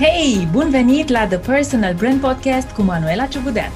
[0.00, 3.70] Hei, bun venit la The Personal Brand Podcast cu Manuela Ciugudean.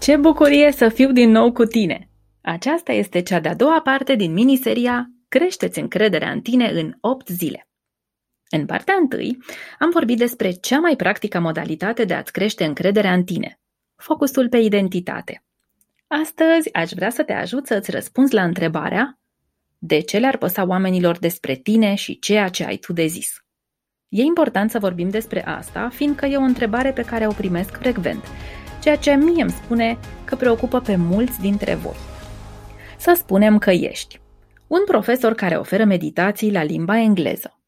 [0.00, 2.08] Ce bucurie să fiu din nou cu tine!
[2.40, 7.68] Aceasta este cea de-a doua parte din miniseria Creșteți încrederea în tine în 8 zile.
[8.50, 9.38] În partea întâi
[9.78, 13.60] am vorbit despre cea mai practică modalitate de a-ți crește încrederea în tine,
[13.96, 15.44] focusul pe identitate.
[16.06, 19.18] Astăzi aș vrea să te ajut să-ți răspunzi la întrebarea
[19.78, 23.45] de ce le-ar păsa oamenilor despre tine și ceea ce ai tu de zis.
[24.16, 28.24] E important să vorbim despre asta, fiindcă e o întrebare pe care o primesc frecvent,
[28.82, 31.96] ceea ce mie îmi spune că preocupă pe mulți dintre voi.
[32.98, 34.20] Să spunem că ești
[34.66, 37.60] un profesor care oferă meditații la limba engleză,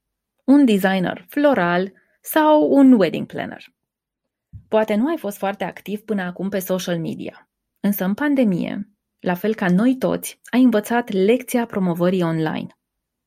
[0.45, 3.65] un designer floral sau un wedding planner.
[4.69, 9.35] Poate nu ai fost foarte activ până acum pe social media, însă în pandemie, la
[9.35, 12.79] fel ca noi toți, ai învățat lecția promovării online.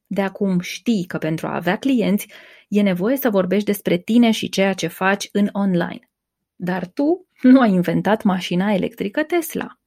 [0.05, 2.27] De acum știi că pentru a avea clienți
[2.71, 6.09] e nevoie să vorbești despre tine și ceea ce faci în online.
[6.55, 9.79] Dar tu nu ai inventat mașina electrică Tesla,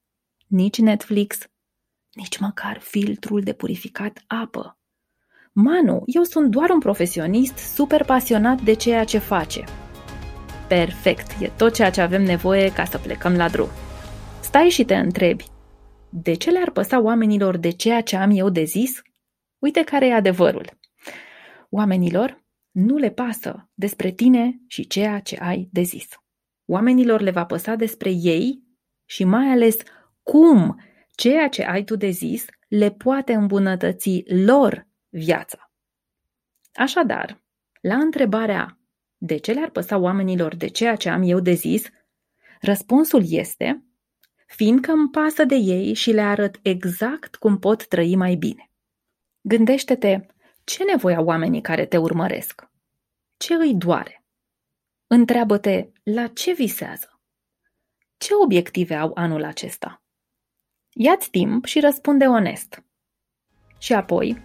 [0.46, 1.38] nici Netflix,
[2.12, 4.78] nici măcar filtrul de purificat apă.
[5.52, 9.64] Manu, eu sunt doar un profesionist super pasionat de ceea ce face.
[10.68, 13.68] Perfect, e tot ceea ce avem nevoie ca să plecăm la drum.
[14.40, 15.44] Stai și te întrebi,
[16.08, 19.02] de ce le-ar păsa oamenilor de ceea ce am eu de zis?
[19.58, 20.78] Uite care e adevărul.
[21.70, 22.43] Oamenilor
[22.74, 26.08] nu le pasă despre tine și ceea ce ai de zis.
[26.64, 28.62] Oamenilor le va păsa despre ei
[29.04, 29.76] și mai ales
[30.22, 30.80] cum
[31.10, 35.72] ceea ce ai tu de zis le poate îmbunătăți lor viața.
[36.74, 37.42] Așadar,
[37.80, 38.78] la întrebarea
[39.16, 41.88] de ce le-ar păsa oamenilor de ceea ce am eu de zis,
[42.60, 43.84] răspunsul este
[44.46, 48.70] fiindcă îmi pasă de ei și le arăt exact cum pot trăi mai bine.
[49.40, 50.26] Gândește-te
[50.64, 52.68] ce nevoie au oamenii care te urmăresc?
[53.36, 54.24] Ce îi doare?
[55.06, 57.20] Întreabă-te la ce visează?
[58.16, 60.02] Ce obiective au anul acesta?
[60.92, 62.84] Ia-ți timp și răspunde onest.
[63.78, 64.40] Și apoi,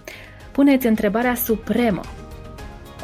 [0.52, 2.02] puneți întrebarea supremă.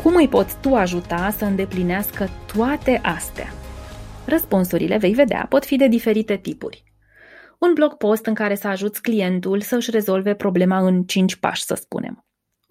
[0.04, 3.54] Cum îi poți tu ajuta să îndeplinească toate astea?
[4.26, 6.84] Răspunsurile, vei vedea, pot fi de diferite tipuri.
[7.60, 11.64] Un blog post în care să ajuți clientul să își rezolve problema în 5 pași,
[11.64, 12.25] să spunem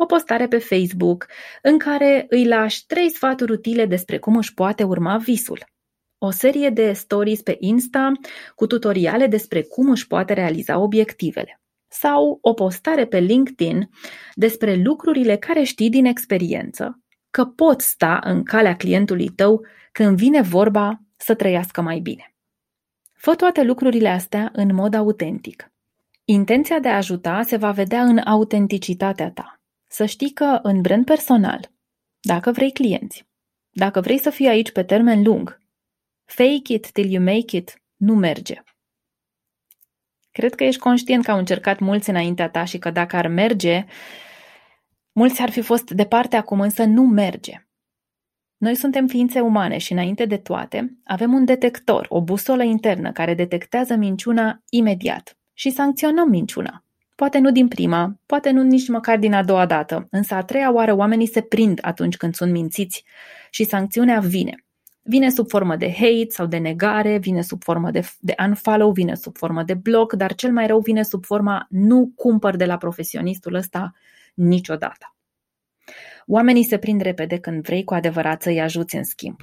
[0.04, 1.26] o postare pe Facebook
[1.62, 5.64] în care îi lași trei sfaturi utile despre cum își poate urma visul.
[6.18, 8.12] O serie de stories pe Insta
[8.54, 11.60] cu tutoriale despre cum își poate realiza obiectivele.
[11.88, 13.88] Sau o postare pe LinkedIn
[14.34, 17.00] despre lucrurile care știi din experiență
[17.30, 22.34] că pot sta în calea clientului tău când vine vorba să trăiască mai bine.
[23.14, 25.72] Fă toate lucrurile astea în mod autentic.
[26.24, 29.58] Intenția de a ajuta se va vedea în autenticitatea ta.
[29.94, 31.70] Să știi că în brand personal,
[32.20, 33.26] dacă vrei clienți,
[33.70, 35.60] dacă vrei să fii aici pe termen lung,
[36.24, 38.62] fake it till you make it nu merge.
[40.30, 43.84] Cred că ești conștient că au încercat mulți înaintea ta și că dacă ar merge,
[45.12, 47.66] mulți ar fi fost departe acum, însă nu merge.
[48.56, 53.34] Noi suntem ființe umane și înainte de toate avem un detector, o busolă internă care
[53.34, 56.83] detectează minciuna imediat și sancționăm minciuna.
[57.14, 60.72] Poate nu din prima, poate nu nici măcar din a doua dată, însă a treia
[60.72, 63.04] oară oamenii se prind atunci când sunt mințiți
[63.50, 64.64] și sancțiunea vine.
[65.02, 69.14] Vine sub formă de hate sau de negare, vine sub formă de, de unfollow, vine
[69.14, 72.76] sub formă de bloc, dar cel mai rău vine sub forma nu cumpăr de la
[72.76, 73.92] profesionistul ăsta
[74.34, 75.14] niciodată.
[76.26, 79.36] Oamenii se prind repede când vrei cu adevărat să-i ajuți în schimb.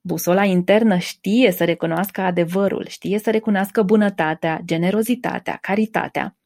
[0.00, 6.37] Busola internă știe să recunoască adevărul, știe să recunoască bunătatea, generozitatea, caritatea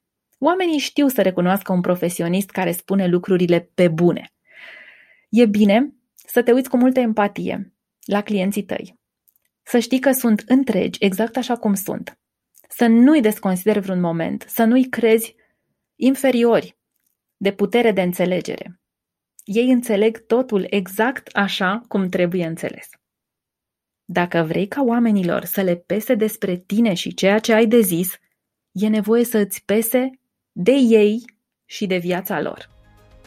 [0.45, 4.33] Oamenii știu să recunoască un profesionist care spune lucrurile pe bune.
[5.29, 9.01] E bine să te uiți cu multă empatie la clienții tăi.
[9.63, 12.19] Să știi că sunt întregi, exact așa cum sunt.
[12.69, 15.35] Să nu-i desconsideri vreun moment, să nu-i crezi
[15.97, 16.77] inferiori
[17.37, 18.81] de putere de înțelegere.
[19.45, 22.89] Ei înțeleg totul exact așa cum trebuie înțeles.
[24.05, 28.19] Dacă vrei ca oamenilor să le pese despre tine și ceea ce ai de zis,
[28.73, 30.11] e nevoie să îți pese
[30.53, 31.25] de ei
[31.65, 32.71] și de viața lor.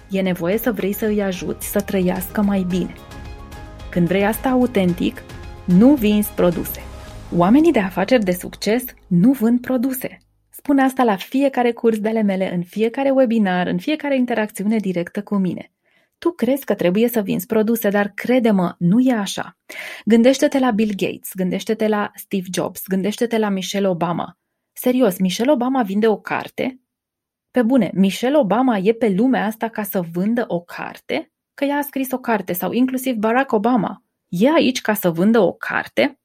[0.09, 2.93] E nevoie să vrei să îi ajuți să trăiască mai bine.
[3.89, 5.23] Când vrei asta autentic,
[5.65, 6.81] nu vinzi produse.
[7.35, 10.17] Oamenii de afaceri de succes nu vând produse.
[10.49, 15.23] Spun asta la fiecare curs de ale mele, în fiecare webinar, în fiecare interacțiune directă
[15.23, 15.71] cu mine.
[16.17, 19.57] Tu crezi că trebuie să vinzi produse, dar crede-mă, nu e așa.
[20.05, 24.37] Gândește-te la Bill Gates, gândește-te la Steve Jobs, gândește-te la Michelle Obama.
[24.73, 26.79] Serios, Michelle Obama vinde o carte
[27.55, 31.31] pe bune, Michelle Obama e pe lumea asta ca să vândă o carte?
[31.53, 34.03] că ea a scris o carte sau inclusiv Barack Obama.
[34.27, 36.19] E aici ca să vândă o carte?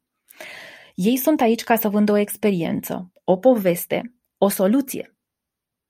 [0.94, 5.16] Ei sunt aici ca să vândă o experiență, o poveste, o soluție.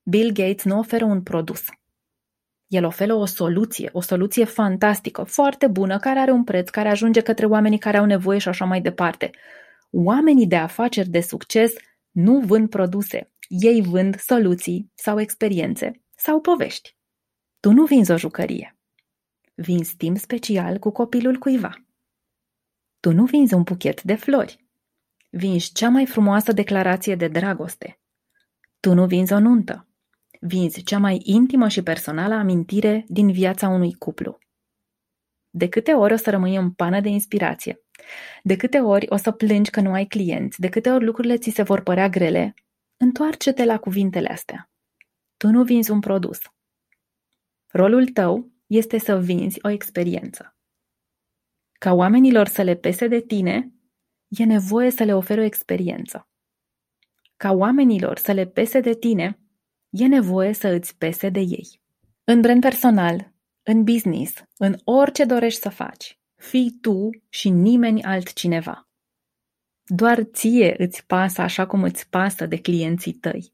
[0.03, 1.65] Bill Gates nu oferă un produs.
[2.67, 7.21] El oferă o soluție, o soluție fantastică, foarte bună, care are un preț, care ajunge
[7.21, 9.31] către oamenii care au nevoie și așa mai departe.
[9.91, 11.73] Oamenii de afaceri de succes
[12.11, 16.97] nu vând produse, ei vând soluții sau experiențe sau povești.
[17.61, 18.79] Tu nu vinzi o jucărie.
[19.55, 21.85] Vinzi timp special cu copilul cuiva.
[23.01, 24.65] Tu nu vinzi un buchet de flori.
[25.31, 28.01] Vinzi cea mai frumoasă declarație de dragoste.
[28.81, 29.89] Tu nu vinzi o nuntă.
[30.41, 34.39] Vinzi cea mai intimă și personală amintire din viața unui cuplu.
[35.51, 37.81] De câte ori o să rămâi în pană de inspirație?
[38.43, 40.61] De câte ori o să plângi că nu ai clienți?
[40.61, 42.55] De câte ori lucrurile ți se vor părea grele?
[43.03, 44.71] Întoarce-te la cuvintele astea.
[45.37, 46.39] Tu nu vinzi un produs.
[47.67, 50.57] Rolul tău este să vinzi o experiență.
[51.73, 53.73] Ca oamenilor să le pese de tine,
[54.29, 56.29] e nevoie să le oferi o experiență.
[57.37, 59.39] Ca oamenilor să le pese de tine,
[59.91, 61.81] e nevoie să îți pese de ei.
[62.25, 63.33] În brand personal,
[63.63, 68.90] în business, în orice dorești să faci, fii tu și nimeni altcineva.
[69.93, 73.53] Doar ție îți pasă așa cum îți pasă de clienții tăi.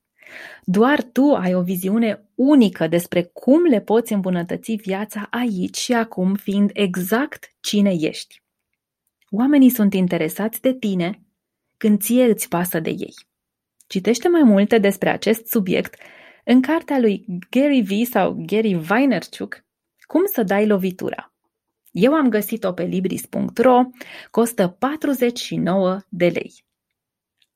[0.65, 6.35] Doar tu ai o viziune unică despre cum le poți îmbunătăți viața aici și acum,
[6.35, 8.43] fiind exact cine ești.
[9.31, 11.23] Oamenii sunt interesați de tine
[11.77, 13.15] când ție îți pasă de ei.
[13.87, 15.95] Citește mai multe despre acest subiect
[16.45, 19.65] în cartea lui Gary V sau Gary Vaynerchuk,
[20.07, 21.36] Cum să dai lovitura.
[21.99, 23.81] Eu am găsit-o pe libris.ro,
[24.31, 26.65] costă 49 de lei.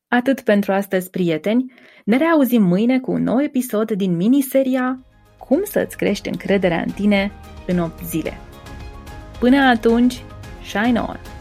[0.08, 1.72] Atât pentru astăzi, prieteni,
[2.04, 5.04] ne reauzim mâine cu un nou episod din miniseria
[5.38, 7.32] Cum să-ți crești încrederea în tine
[7.66, 8.38] în 8 zile.
[9.38, 10.22] Până atunci,
[10.62, 11.39] shine on!